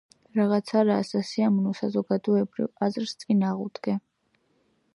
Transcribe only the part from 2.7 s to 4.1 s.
აზრს წინ აღუდგე.